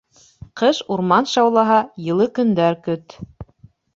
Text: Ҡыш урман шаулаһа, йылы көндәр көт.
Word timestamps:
Ҡыш 0.61 0.79
урман 0.95 1.27
шаулаһа, 1.33 1.77
йылы 2.05 2.27
көндәр 2.39 2.79
көт. 2.89 3.19